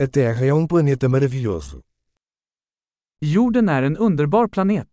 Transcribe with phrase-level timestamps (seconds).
[0.00, 1.82] A Terra é um planeta maravilhoso.
[3.20, 4.88] Jorden är en underbar planet.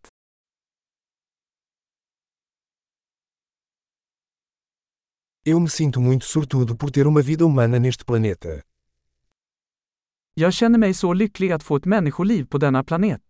[5.46, 8.62] Eu me sinto muito sortudo por ter uma vida humana neste planeta.
[10.34, 13.22] Jag känner mig så lycklig att få ett människoliv på denna planet.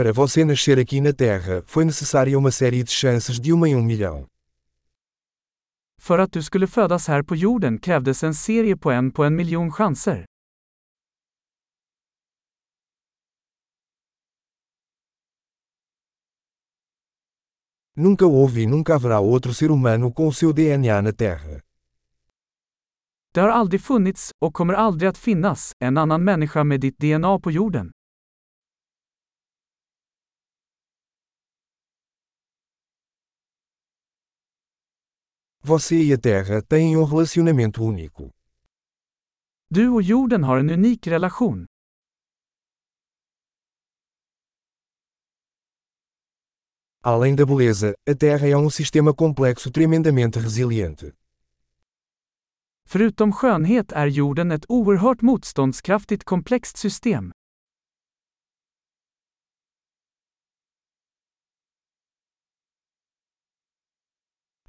[0.00, 3.76] Para você nascer aqui na Terra, foi necessária uma série de chances de uma em
[3.76, 4.26] um milhão.
[6.00, 9.36] För att du skulle födas här på jorden krävdes en serie på en på en
[9.36, 10.24] miljon chanser.
[17.96, 21.60] Nunca houve e nunca haverá outro ser humano com o seu DNA na Terra.
[23.34, 27.38] Det har aldrig funnits, och kommer aldrig att finnas, en annan människa med ditt DNA
[27.38, 27.90] på jorden.
[35.70, 38.32] Você e a Terra têm um relacionamento único.
[39.70, 41.66] Du och jorden har en unik relation.
[47.04, 51.12] Além da beleza, a Terra é um sistema complexo tremendamente resiliente.
[52.88, 57.32] Förutom skönhet är jorden ett oerhört motståndskraftigt komplext system.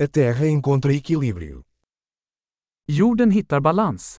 [0.03, 1.61] A Terra encontra equilíbrio.
[2.89, 4.15] Jorden hittar balans.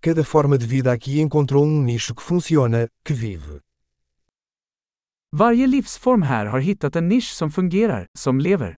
[0.00, 3.60] Cada forma de vida aqui encontrou um nicho que funciona, que vive.
[5.32, 8.74] Varje livsform här har hittat en nisch som fungerar, som lever.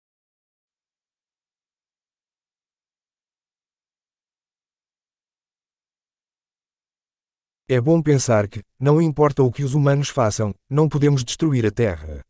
[7.66, 11.70] É bom pensar que, não importa o que os humanos façam, não podemos destruir a
[11.70, 12.22] Terra.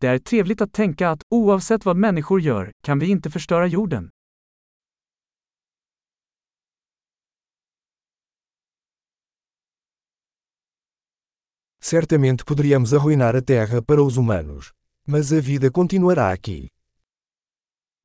[0.00, 4.10] Det är trevligt att tänka att, oavsett vad människor gör, kan vi inte förstöra jorden.
[11.82, 14.72] Certamente poderíamos arruinar a Terra para os humanos.
[15.06, 16.68] Mas a vida continuará aqui.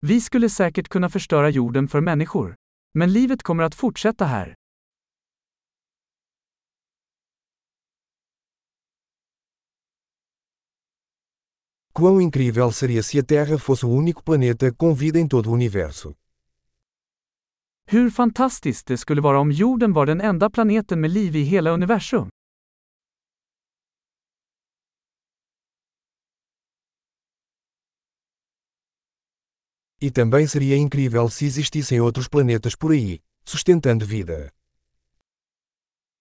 [0.01, 2.55] Vi skulle säkert kunna förstöra jorden för människor.
[2.93, 4.55] Men livet kommer att fortsätta här.
[11.95, 15.53] Quão incrível seria se a Terra fosse o único planeta com vida em todo o
[15.53, 16.15] universo.
[17.85, 21.71] Hur fantastiskt det skulle vara om jorden var den enda planeten med liv i hela
[21.71, 22.29] universum.
[30.01, 34.49] E também seria incrível se existissem outros planetas por aí, sustentando vida.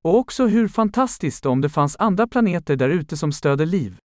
[0.05, 3.99] Och också hur fantastiskt om det fanns andra planeter där ute som stöder liv.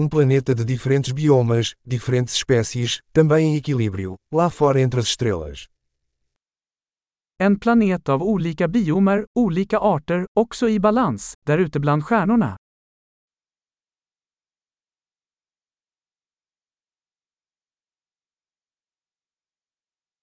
[0.00, 5.66] Um planeta de diferentes biomas, diferentes espécies, também em equilíbrio, lá fora entre as estrelas.
[7.40, 12.56] En planet av olika biomer, olika arter, också i balans, där ute bland stjärnorna.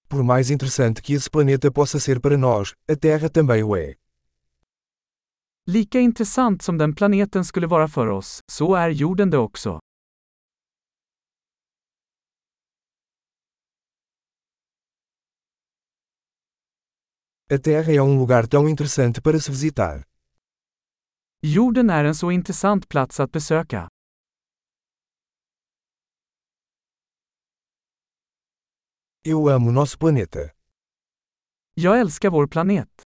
[0.08, 4.05] Por mais interessante que esse planeta possa ser para nós, a Terra também o é.
[5.68, 9.80] Lika intressant som den planeten skulle vara för oss, så är jorden det också.
[17.50, 20.04] A Terra é um lugar tão interessante para se visitar.
[21.42, 23.88] Jorden är en så intressant plats att besöka.
[29.24, 30.50] Eu amo nosso planeta.
[31.74, 33.05] Jag älskar vår planet.